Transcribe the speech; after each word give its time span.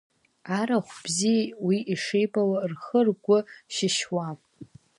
Арахә 0.59 0.95
бзиа 1.03 1.45
уи 1.65 1.77
ишибауа, 1.93 2.57
рхы-ргәы 2.71 3.37
шьышьуа. 3.73 4.27